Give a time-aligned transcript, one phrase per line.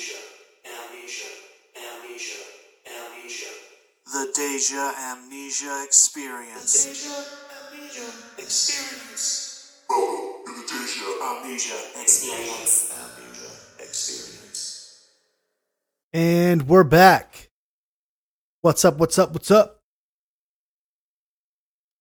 [0.00, 0.16] amnesia,
[0.64, 1.28] amnesia,
[1.76, 2.42] amnesia,
[2.86, 3.52] amnesia.
[4.06, 6.84] The Deja Amnesia Experience.
[6.84, 7.16] The Deja
[7.68, 9.82] amnesia experience.
[9.90, 12.96] Welcome to the Deja Amnesia Experience.
[12.96, 15.10] Amnesia experience.
[16.14, 17.50] And we're back.
[18.62, 18.96] What's up?
[18.96, 19.32] What's up?
[19.32, 19.80] What's up?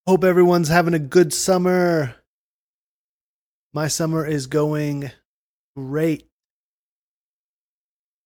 [0.07, 2.16] Hope everyone's having a good summer.
[3.73, 5.11] My summer is going
[5.75, 6.29] great.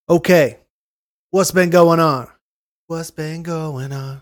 [0.09, 0.59] Okay.
[1.31, 2.27] What's been going on?
[2.87, 4.21] What's been going on?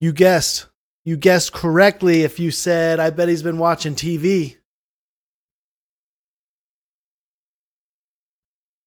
[0.00, 0.66] You guessed.
[1.04, 4.56] You guessed correctly if you said, I bet he's been watching TV.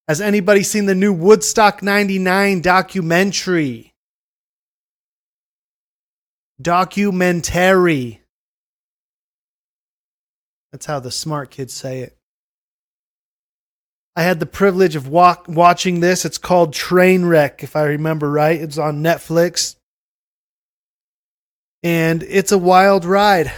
[0.08, 3.94] Has anybody seen the new Woodstock 99 documentary?
[6.60, 8.22] Documentary.
[10.72, 12.17] That's how the smart kids say it.
[14.18, 16.24] I had the privilege of walk, watching this.
[16.24, 18.60] It's called Trainwreck, if I remember right.
[18.60, 19.76] It's on Netflix.
[21.84, 23.52] And it's a wild ride.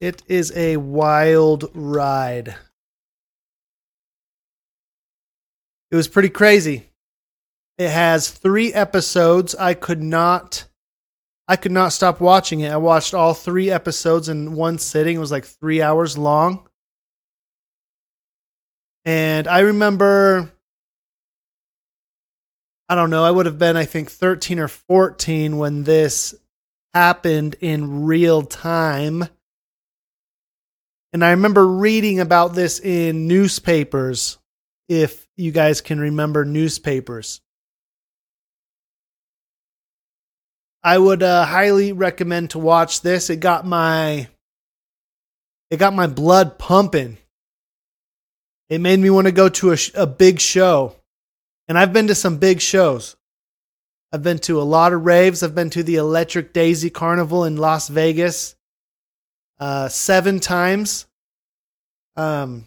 [0.00, 2.56] It is a wild ride.
[5.90, 6.88] It was pretty crazy.
[7.76, 9.54] It has three episodes.
[9.56, 10.64] I could not
[11.46, 12.72] I could not stop watching it.
[12.72, 15.16] I watched all three episodes in one sitting.
[15.16, 16.67] It was like three hours long.
[19.04, 20.52] And I remember
[22.90, 26.34] I don't know, I would have been I think 13 or 14 when this
[26.94, 29.24] happened in real time.
[31.12, 34.38] And I remember reading about this in newspapers
[34.88, 37.40] if you guys can remember newspapers.
[40.82, 43.30] I would uh, highly recommend to watch this.
[43.30, 44.28] It got my
[45.70, 47.18] it got my blood pumping.
[48.68, 50.94] It made me want to go to a, a big show.
[51.68, 53.16] And I've been to some big shows.
[54.12, 55.42] I've been to a lot of raves.
[55.42, 58.56] I've been to the Electric Daisy Carnival in Las Vegas
[59.58, 61.06] uh, seven times.
[62.16, 62.66] Um,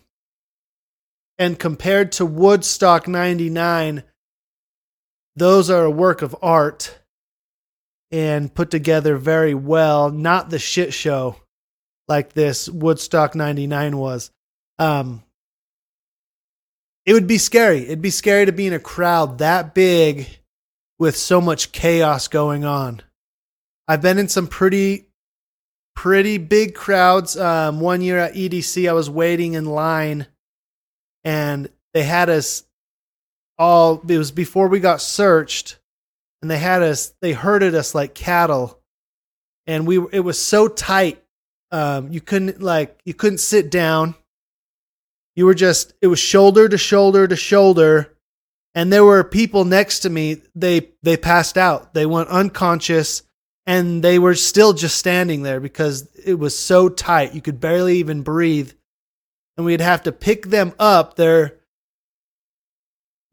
[1.40, 4.04] and compared to Woodstock 99,
[5.36, 7.00] those are a work of art
[8.12, 11.38] and put together very well, not the shit show
[12.08, 14.32] like this Woodstock 99 was.
[14.78, 15.24] Um,
[17.06, 17.84] it would be scary.
[17.84, 20.28] It'd be scary to be in a crowd that big
[21.00, 23.02] with so much chaos going on.
[23.88, 25.08] I've been in some pretty
[25.96, 27.38] pretty big crowds.
[27.38, 30.28] Um, one year at EDC, I was waiting in line
[31.24, 32.64] and they had us
[33.58, 35.78] all it was before we got searched
[36.42, 38.80] and they had us they herded us like cattle
[39.68, 41.24] and we it was so tight
[41.72, 44.16] um you couldn't like you couldn't sit down
[45.36, 48.16] you were just it was shoulder to shoulder to shoulder
[48.74, 51.94] and there were people next to me they they passed out.
[51.94, 53.24] They went unconscious
[53.66, 57.36] and they were still just standing there because it was so tight.
[57.36, 58.72] You could barely even breathe
[59.58, 61.16] and we'd have to pick them up.
[61.16, 61.60] Their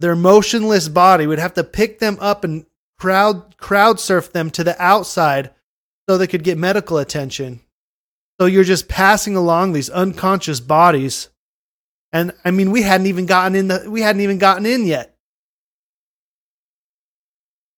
[0.00, 2.66] their motionless body we'd have to pick them up and
[2.98, 5.50] crowd crowd surf them to the outside
[6.08, 7.60] so they could get medical attention.
[8.40, 11.28] So you're just passing along these unconscious bodies
[12.18, 15.14] and i mean we hadn't even gotten in the we hadn't even gotten in yet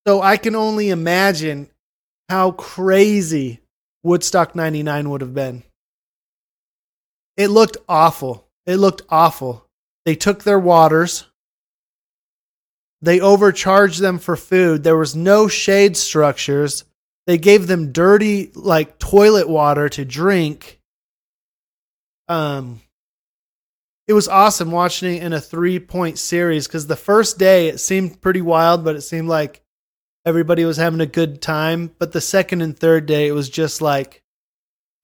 [0.06, 1.68] so i can only imagine
[2.28, 3.60] how crazy
[4.02, 5.62] woodstock 99 would have been
[7.40, 8.46] it looked awful.
[8.66, 9.66] It looked awful.
[10.04, 11.24] They took their waters.
[13.00, 14.82] They overcharged them for food.
[14.82, 16.84] There was no shade structures.
[17.26, 20.80] They gave them dirty like toilet water to drink.
[22.28, 22.82] Um
[24.10, 28.20] it was awesome watching it in a 3-point series cuz the first day it seemed
[28.20, 29.62] pretty wild but it seemed like
[30.24, 33.80] everybody was having a good time, but the second and third day it was just
[33.80, 34.22] like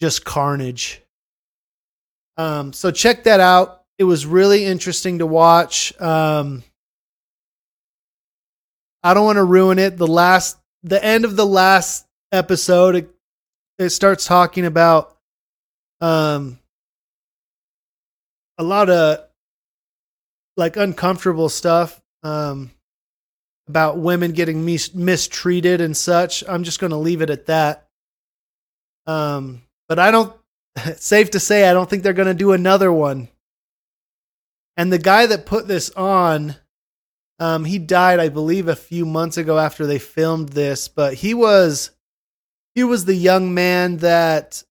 [0.00, 1.02] just carnage.
[2.36, 3.82] Um, so check that out.
[3.98, 5.98] It was really interesting to watch.
[6.00, 6.62] Um,
[9.02, 9.96] I don't want to ruin it.
[9.96, 13.10] The last, the end of the last episode, it,
[13.78, 15.16] it starts talking about
[16.02, 16.58] um,
[18.58, 19.26] a lot of
[20.56, 22.70] like uncomfortable stuff um,
[23.68, 26.42] about women getting mis- mistreated and such.
[26.48, 27.88] I'm just going to leave it at that.
[29.06, 30.34] Um, but I don't
[30.96, 33.28] safe to say, I don't think they're going to do another one.
[34.76, 36.56] And the guy that put this on,
[37.38, 40.88] um, he died, I believe, a few months ago after they filmed this.
[40.88, 41.90] But he was,
[42.74, 44.62] he was the young man that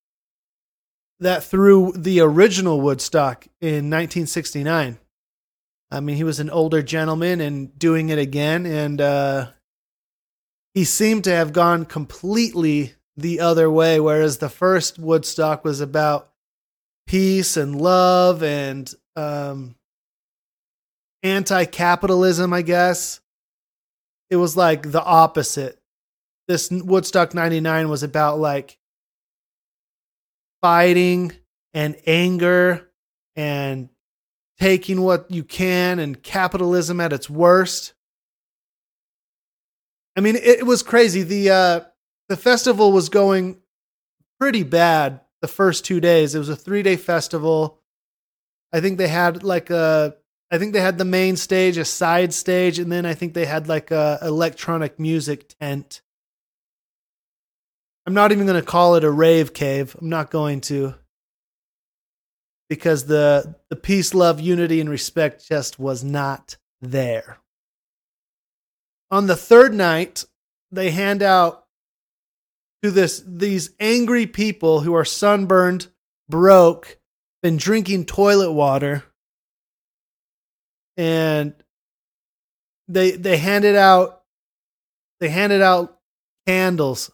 [1.20, 4.98] that threw the original Woodstock in 1969.
[5.92, 9.48] I mean, he was an older gentleman and doing it again, and uh,
[10.74, 14.00] he seemed to have gone completely the other way.
[14.00, 16.32] Whereas the first Woodstock was about
[17.08, 19.76] peace and love and um,
[21.24, 23.22] anti-capitalism, I guess.
[24.30, 25.80] It was like the opposite.
[26.48, 28.78] This Woodstock 99 was about like
[30.62, 31.32] fighting
[31.74, 32.90] and anger
[33.36, 33.90] and
[34.60, 37.94] taking what you can and capitalism at its worst.
[40.16, 41.24] I mean, it, was crazy.
[41.24, 41.80] The uh,
[42.30, 43.62] the festival was going
[44.40, 46.34] pretty bad the first two days.
[46.34, 47.80] It was a three day festival.
[48.72, 50.16] I think they had like a,
[50.52, 53.46] I think they had the main stage, a side stage, and then I think they
[53.46, 56.02] had like a electronic music tent.
[58.06, 59.96] I'm not even going to call it a rave cave.
[60.00, 60.96] I'm not going to.
[62.70, 67.38] Because the the peace, love, unity, and respect just was not there.
[69.12, 70.26] On the third night,
[70.72, 71.66] they hand out
[72.82, 75.88] to this these angry people who are sunburned,
[76.28, 76.98] broke,
[77.44, 79.04] been drinking toilet water,
[80.98, 81.54] and
[82.88, 84.24] they they handed out
[85.20, 86.00] they handed out
[86.48, 87.12] candles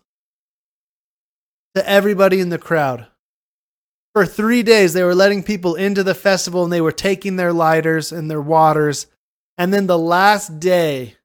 [1.75, 3.07] to everybody in the crowd.
[4.13, 7.53] For three days, they were letting people into the festival and they were taking their
[7.53, 9.07] lighters and their waters.
[9.57, 11.15] And then the last day,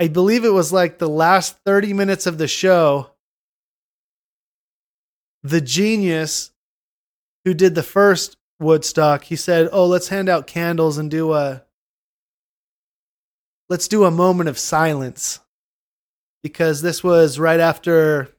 [0.00, 3.10] I believe it was like the last 30 minutes of the show,
[5.42, 6.52] the genius
[7.44, 11.64] who did the first Woodstock, he said, "Oh, let's hand out candles and do a
[13.68, 15.40] let's do a moment of silence."
[16.42, 18.34] Because this was right after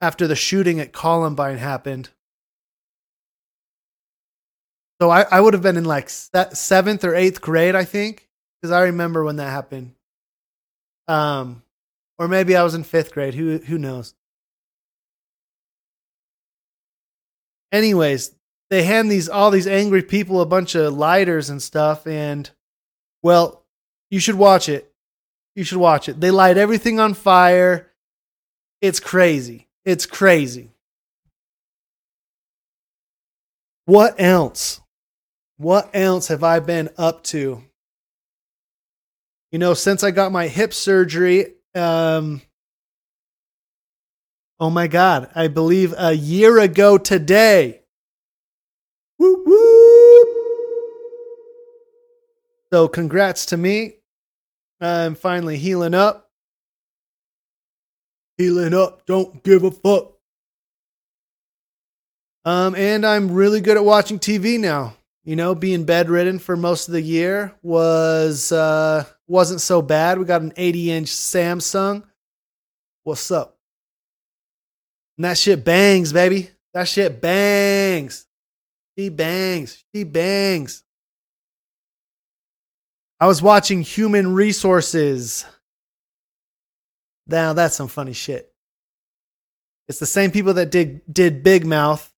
[0.00, 2.10] after the shooting at Columbine happened.
[5.00, 8.28] So I, I would have been in like se- seventh or eighth grade, I think,
[8.60, 9.94] because I remember when that happened.
[11.08, 11.62] Um,
[12.18, 13.34] or maybe I was in fifth grade.
[13.34, 14.14] Who who knows?
[17.72, 18.32] Anyways,
[18.70, 22.50] they hand these all these angry people a bunch of lighters and stuff, and
[23.22, 23.64] well,
[24.10, 24.92] you should watch it.
[25.54, 26.20] You should watch it.
[26.20, 27.92] They light everything on fire.
[28.80, 29.65] It's crazy.
[29.86, 30.72] It's crazy.
[33.84, 34.80] What else?
[35.58, 37.62] What else have I been up to?
[39.52, 42.42] You know, since I got my hip surgery, um,
[44.58, 47.82] oh my God, I believe a year ago today.
[49.18, 50.28] Whoop, whoop.
[52.72, 53.98] So, congrats to me.
[54.80, 56.25] I'm finally healing up.
[58.38, 60.12] Healing up, don't give a fuck.
[62.44, 64.94] Um, and I'm really good at watching TV now.
[65.24, 70.18] You know, being bedridden for most of the year was uh wasn't so bad.
[70.18, 72.04] We got an 80 inch Samsung.
[73.02, 73.58] What's up?
[75.18, 76.50] And that shit bangs, baby.
[76.74, 78.26] That shit bangs.
[78.96, 79.82] She bangs.
[79.94, 80.84] She bangs.
[83.18, 85.44] I was watching Human Resources.
[87.26, 88.52] Now that's some funny shit.
[89.88, 92.12] It's the same people that did did Big Mouth.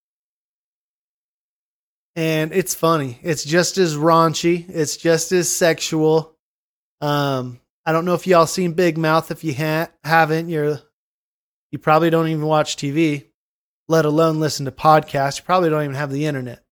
[2.17, 3.19] And it's funny.
[3.23, 4.69] It's just as raunchy.
[4.69, 6.37] It's just as sexual.
[7.01, 9.31] Um, I don't know if y'all seen Big Mouth.
[9.31, 10.81] If you ha- haven't, you're
[11.71, 13.27] you probably don't even watch TV,
[13.89, 15.39] let alone listen to podcasts.
[15.39, 16.65] You probably don't even have the internet.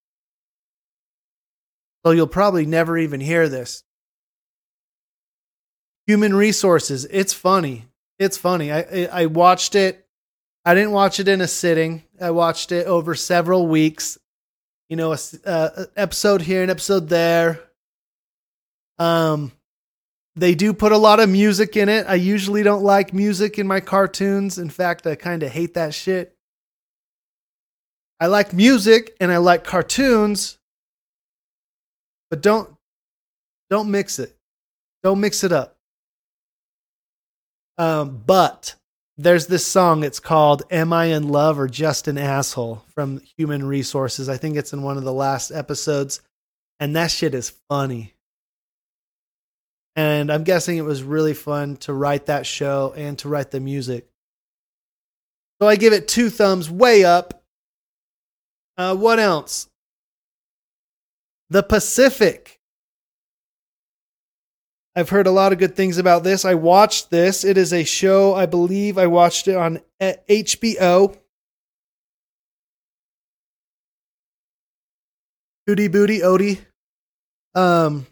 [2.04, 3.82] So you'll probably never even hear this.
[6.06, 7.06] Human resources.
[7.11, 7.87] It's funny.
[8.18, 8.73] It's funny.
[8.73, 10.06] I, I watched it.
[10.64, 12.02] I didn't watch it in a sitting.
[12.20, 14.18] I watched it over several weeks.
[14.88, 17.61] You know, a, uh, an episode here, an episode there.
[18.99, 19.52] Um,
[20.35, 22.06] they do put a lot of music in it.
[22.08, 24.58] I usually don't like music in my cartoons.
[24.58, 26.37] In fact, I kind of hate that shit.
[28.18, 30.58] I like music and I like cartoons,
[32.30, 32.70] but don't
[33.68, 34.37] don't mix it.
[35.02, 35.75] Don't mix it up.
[37.78, 38.75] Um, but
[39.18, 40.04] there's this song.
[40.04, 44.28] It's called "Am I in Love or Just an Asshole" from Human Resources.
[44.28, 46.21] I think it's in one of the last episodes,
[46.80, 48.14] and that shit is funny.
[49.95, 53.61] And I'm guessing it was really fun to write that show and to write the
[53.61, 54.06] music.
[55.61, 57.42] So I give it two thumbs way up.
[58.76, 59.68] Uh, what else?
[61.49, 62.55] The Pacific.
[64.98, 66.46] I've heard a lot of good things about this.
[66.46, 67.44] I watched this.
[67.44, 71.14] It is a show, I believe I watched it on HBO.
[75.68, 76.60] Hootie Booty Odie.
[77.54, 78.06] Um,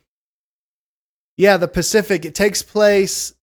[1.38, 2.26] yeah, the Pacific.
[2.26, 3.34] It takes place.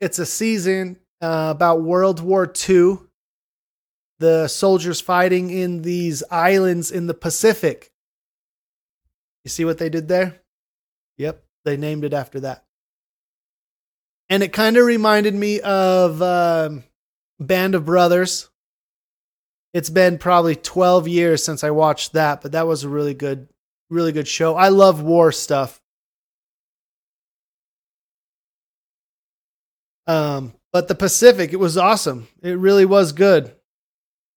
[0.00, 2.98] It's a season uh, about World War II.
[4.18, 7.92] The soldiers fighting in these islands in the Pacific.
[9.44, 10.40] You see what they did there?
[11.18, 12.64] Yep, they named it after that.
[14.32, 16.84] And it kind of reminded me of um,
[17.38, 18.48] Band of Brothers.
[19.74, 23.50] It's been probably 12 years since I watched that, but that was a really good,
[23.90, 24.56] really good show.
[24.56, 25.82] I love war stuff.
[30.06, 32.26] Um, but the Pacific, it was awesome.
[32.42, 33.54] It really was good.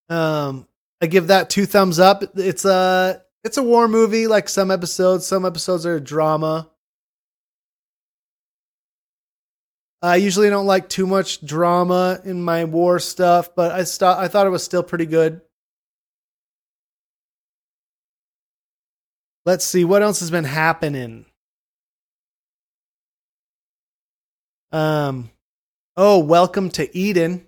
[0.10, 0.68] Um,
[1.02, 2.22] I give that two thumbs up.
[2.36, 5.26] It's a it's a war movie, like some episodes.
[5.26, 6.70] Some episodes are drama.
[10.02, 14.28] I usually don't like too much drama in my war stuff, but I st- I
[14.28, 15.42] thought it was still pretty good.
[19.46, 21.26] Let's see what else has been happening.
[24.72, 25.30] Um,
[25.96, 27.46] oh, welcome to Eden.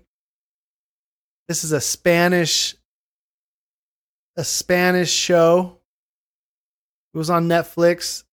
[1.48, 2.76] This is a Spanish,
[4.36, 5.78] a Spanish show.
[7.14, 8.24] It was on Netflix.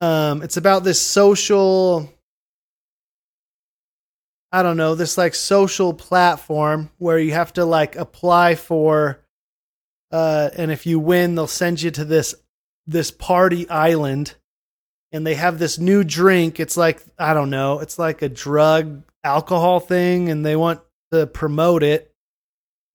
[0.00, 2.12] Um, it's about this social
[4.50, 9.20] I don't know, this like social platform where you have to like apply for
[10.10, 12.34] uh and if you win they'll send you to this
[12.86, 14.34] this party island
[15.12, 16.58] and they have this new drink.
[16.60, 20.80] It's like I don't know, it's like a drug alcohol thing and they want
[21.12, 22.10] to promote it.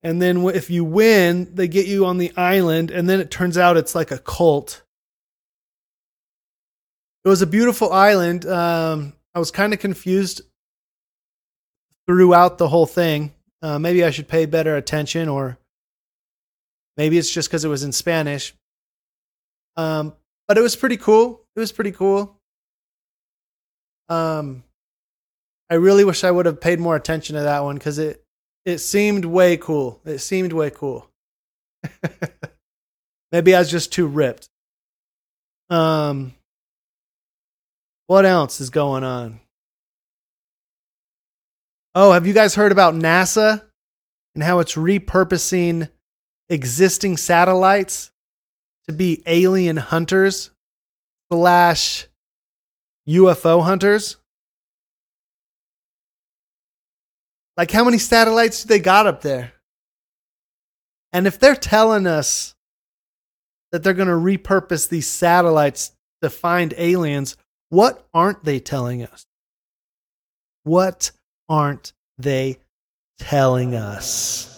[0.01, 3.57] And then if you win, they get you on the island and then it turns
[3.57, 4.81] out it's like a cult.
[7.24, 8.45] It was a beautiful island.
[8.48, 10.41] Um I was kind of confused
[12.07, 13.33] throughout the whole thing.
[13.62, 15.57] Uh, maybe I should pay better attention, or
[16.98, 18.53] maybe it's just because it was in Spanish.
[19.77, 20.13] Um,
[20.48, 21.41] but it was pretty cool.
[21.55, 22.38] It was pretty cool.
[24.10, 24.63] Um,
[25.69, 28.24] I really wish I would have paid more attention to that one because it
[28.65, 30.00] it seemed way cool.
[30.05, 31.10] It seemed way cool.
[33.31, 34.50] maybe I was just too ripped.
[35.69, 36.33] Um,
[38.07, 39.39] what else is going on?
[41.95, 43.62] Oh, have you guys heard about NASA
[44.33, 45.89] and how it's repurposing
[46.50, 48.12] existing satellites
[48.88, 50.50] to be alien hunters
[51.31, 52.07] slash
[53.07, 54.17] UFO hunters?
[57.55, 59.53] Like, how many satellites do they got up there?
[61.12, 62.55] And if they're telling us
[63.71, 65.91] that they're going to repurpose these satellites
[66.23, 67.38] to find aliens,
[67.69, 69.27] what aren't they telling us?
[70.63, 71.12] What
[71.53, 72.57] aren't they
[73.19, 74.50] telling us?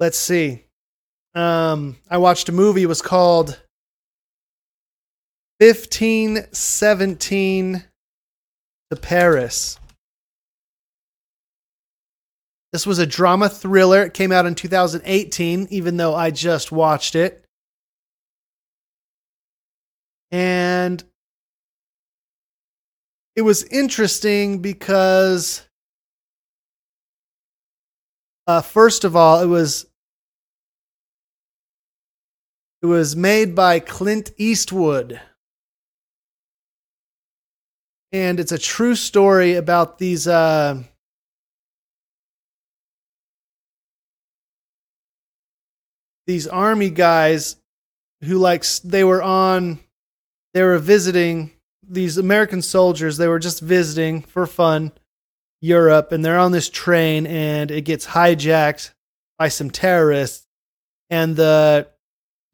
[0.00, 0.64] Let's see.
[1.36, 2.82] Um, I watched a movie.
[2.82, 3.62] It was called
[5.60, 7.84] 1517
[8.90, 9.78] to Paris.
[12.72, 14.02] This was a drama thriller.
[14.02, 17.44] It came out in 2018, even though I just watched it.
[20.32, 21.04] And
[23.38, 25.62] it was interesting because
[28.48, 29.86] uh, first of all, it was
[32.82, 35.20] it was made by Clint Eastwood.
[38.10, 40.82] And it's a true story about these uh,
[46.26, 47.54] these army guys
[48.24, 49.78] who like they were on
[50.54, 51.52] they were visiting
[51.88, 54.92] these American soldiers, they were just visiting for fun
[55.60, 58.92] Europe and they're on this train and it gets hijacked
[59.38, 60.46] by some terrorists
[61.10, 61.88] and the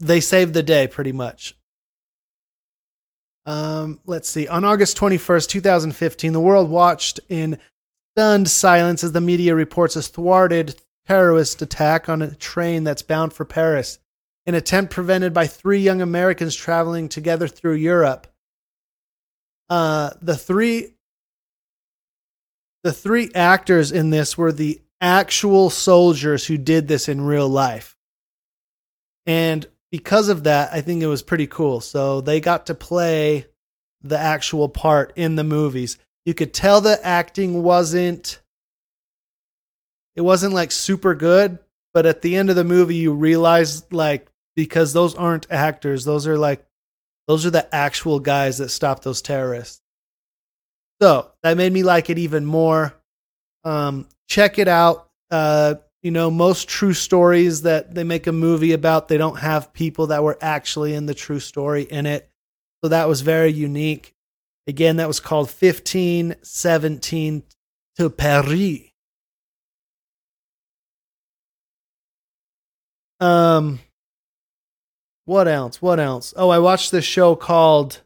[0.00, 1.56] they save the day pretty much.
[3.46, 4.48] Um, let's see.
[4.48, 7.58] On August 21st, 2015, the world watched in
[8.12, 13.32] stunned silence as the media reports a thwarted terrorist attack on a train that's bound
[13.32, 13.98] for Paris,
[14.46, 18.26] an attempt prevented by three young Americans traveling together through Europe
[19.70, 20.94] uh, the three
[22.82, 27.96] the three actors in this were the actual soldiers who did this in real life.
[29.26, 31.80] And because of that, I think it was pretty cool.
[31.80, 33.46] So they got to play
[34.02, 35.98] the actual part in the movies.
[36.26, 38.40] You could tell the acting wasn't
[40.14, 41.58] it wasn't like super good,
[41.92, 46.26] but at the end of the movie you realize like because those aren't actors, those
[46.26, 46.64] are like
[47.26, 49.80] those are the actual guys that stopped those terrorists.
[51.02, 52.94] So that made me like it even more.
[53.64, 55.10] Um, check it out.
[55.30, 59.72] Uh, You know, most true stories that they make a movie about, they don't have
[59.72, 62.30] people that were actually in the true story in it.
[62.82, 64.14] So that was very unique.
[64.66, 67.42] Again, that was called 1517
[67.96, 68.80] to Paris.
[73.20, 73.80] Um,
[75.24, 75.80] what else?
[75.80, 76.34] What else?
[76.36, 78.00] Oh, I watched this show called.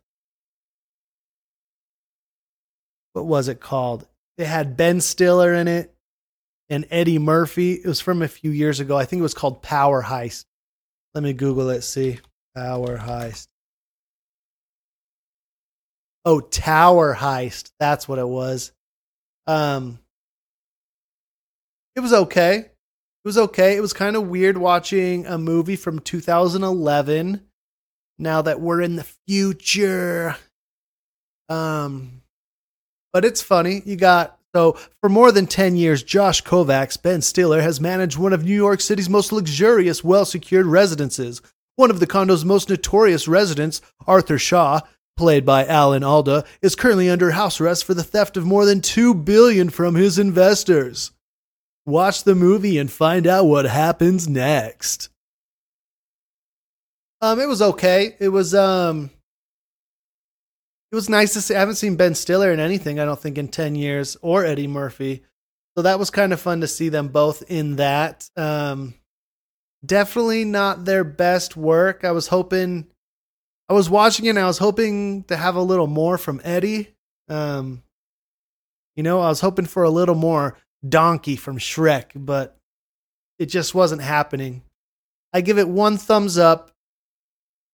[3.13, 4.07] What was it called?
[4.37, 5.93] It had Ben Stiller in it
[6.69, 7.73] and Eddie Murphy.
[7.73, 8.97] It was from a few years ago.
[8.97, 10.45] I think it was called Power Heist.
[11.15, 12.21] Let me Google it, see.
[12.55, 13.49] Power Heist.
[16.25, 17.73] Oh, Tower Heist.
[17.81, 18.73] That's what it was.
[19.47, 19.99] Um,
[21.97, 22.67] it was okay.
[23.25, 23.77] It was okay.
[23.77, 27.43] It was kind of weird watching a movie from 2011
[28.19, 30.37] now that we're in the future.
[31.49, 32.23] Um,
[33.13, 33.83] but it's funny.
[33.85, 38.33] You got so for more than 10 years, Josh Kovacs, Ben Stiller, has managed one
[38.33, 41.43] of New York City's most luxurious, well secured residences.
[41.77, 44.81] One of the condo's most notorious residents, Arthur Shaw,
[45.17, 48.81] played by Alan Alda, is currently under house arrest for the theft of more than
[48.81, 51.13] 2 billion from his investors.
[51.89, 55.09] Watch the movie and find out what happens next.
[57.23, 58.15] Um, it was okay.
[58.21, 59.09] It was um
[60.93, 61.55] it was nice to see.
[61.55, 64.67] I haven't seen Ben Stiller in anything, I don't think, in 10 years or Eddie
[64.67, 65.23] Murphy.
[65.79, 68.29] So that was kind of fun to see them both in that.
[68.37, 68.93] Um,
[69.83, 72.05] definitely not their best work.
[72.05, 72.87] I was hoping,
[73.71, 76.95] I was watching it and I was hoping to have a little more from Eddie.
[77.31, 77.83] Um,
[78.95, 82.57] you know, I was hoping for a little more donkey from Shrek, but
[83.39, 84.63] it just wasn't happening.
[85.33, 86.71] I give it one thumbs up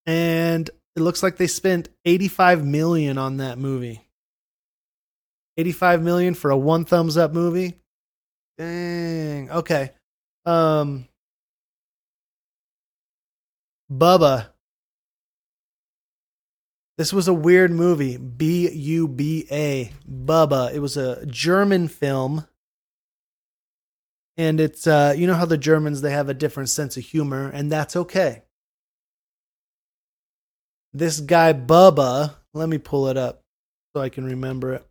[0.07, 4.03] and it looks like they spent 85 million on that movie.
[5.57, 7.75] 85 million for a one thumbs up movie?
[8.59, 9.51] Dang.
[9.51, 9.91] Okay.
[10.45, 11.07] Um
[13.91, 14.49] Buba.
[16.97, 18.17] This was a weird movie.
[18.17, 19.93] B U B A.
[20.09, 20.73] Buba.
[20.73, 22.47] It was a German film.
[24.37, 27.51] And it's uh you know how the Germans they have a different sense of humor
[27.53, 28.43] and that's okay
[30.95, 33.43] this guy Buba, let me pull it up
[33.95, 34.87] so I can remember it.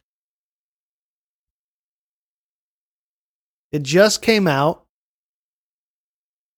[3.71, 4.85] It just came out.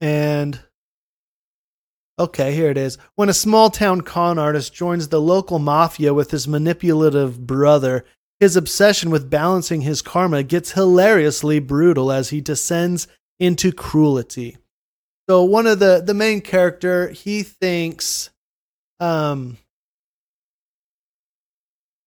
[0.01, 0.59] And
[2.19, 2.97] okay, here it is.
[3.15, 8.03] When a small town con artist joins the local mafia with his manipulative brother,
[8.39, 13.07] his obsession with balancing his karma gets hilariously brutal as he descends
[13.39, 14.57] into cruelty.
[15.29, 18.29] So one of the the main character, he thinks
[18.99, 19.57] um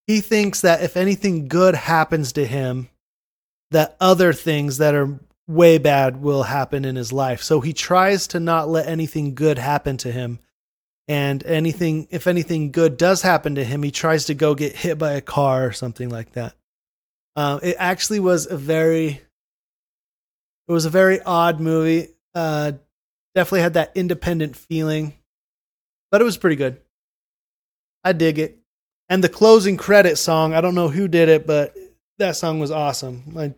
[0.07, 2.89] he thinks that if anything good happens to him
[3.71, 8.27] that other things that are way bad will happen in his life so he tries
[8.27, 10.39] to not let anything good happen to him
[11.09, 14.99] and anything if anything good does happen to him he tries to go get hit
[14.99, 16.55] by a car or something like that
[17.37, 19.21] uh, it actually was a very
[20.69, 22.73] it was a very odd movie uh,
[23.35, 25.15] definitely had that independent feeling
[26.11, 26.81] but it was pretty good.
[28.05, 28.59] I dig it.
[29.09, 31.75] And the closing credit song, I don't know who did it, but
[32.19, 33.35] that song was awesome.
[33.37, 33.55] I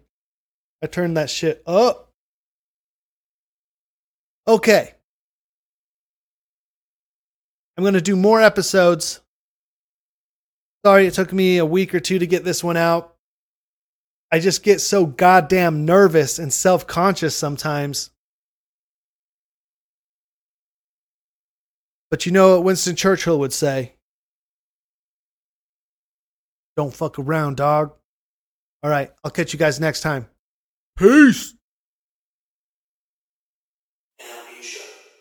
[0.82, 2.12] I turned that shit up.
[4.48, 4.94] Okay.
[7.76, 9.20] I'm going to do more episodes.
[10.84, 13.14] Sorry it took me a week or two to get this one out.
[14.32, 18.10] I just get so goddamn nervous and self conscious sometimes.
[22.10, 23.94] But you know what Winston Churchill would say?
[26.76, 27.94] Don't fuck around, dog.
[28.82, 30.26] All right, I'll catch you guys next time.
[30.96, 31.54] Peace.
[34.20, 34.80] Amnesia,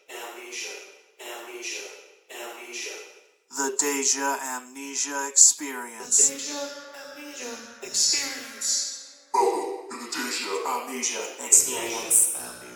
[0.09, 0.71] amnesia,
[1.19, 1.87] amnesia,
[2.31, 2.91] amnesia.
[3.59, 6.29] The Deja Amnesia Experience.
[6.29, 6.63] The Deja
[7.11, 9.27] amnesia experience.
[9.33, 12.39] Welcome to the Deja Amnesia Experience.
[12.39, 12.68] Amnesia.